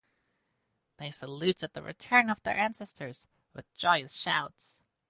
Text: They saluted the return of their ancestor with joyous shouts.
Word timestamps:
They 0.97 1.11
saluted 1.11 1.73
the 1.73 1.83
return 1.83 2.31
of 2.31 2.41
their 2.41 2.57
ancestor 2.57 3.13
with 3.53 3.71
joyous 3.75 4.13
shouts. 4.13 4.79